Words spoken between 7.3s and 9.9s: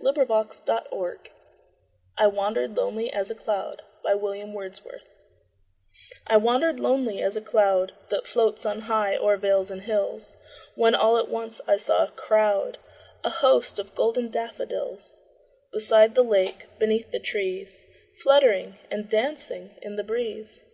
a cloud That floats on high o'er vales and